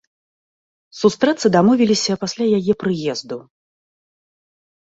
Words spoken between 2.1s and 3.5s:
пасля яе прыезду.